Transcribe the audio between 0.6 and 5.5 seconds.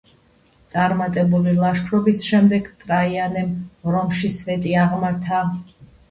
წარმატებული ლაშქრობის შემდეგ ტრაიანემ რომში სვეტი აღმართა.